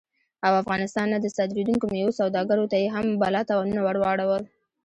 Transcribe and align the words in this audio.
او 0.45 0.53
افغانستان 0.63 1.07
نه 1.13 1.17
د 1.21 1.27
صادرېدونکو 1.35 1.85
میوو 1.93 2.17
سوداګرو 2.19 2.69
ته 2.71 2.77
یې 2.83 2.87
هم 2.95 3.05
بلا 3.21 3.41
تاوانونه 3.49 3.81
ور 3.83 3.97
واړول 4.03 4.43